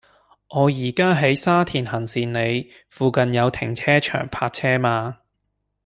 [0.49, 5.19] 我依家喺沙田行善里，附近有停車場泊車嗎